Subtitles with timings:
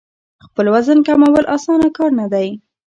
[0.45, 2.47] خپل وزن کمول اسانه کار نه دی.